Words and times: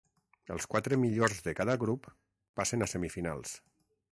Els 0.53 0.63
quatre 0.71 0.97
millors 1.01 1.43
de 1.49 1.53
cada 1.59 1.75
grup 1.83 2.09
passen 2.61 2.87
a 2.87 2.89
semifinals. 2.95 3.55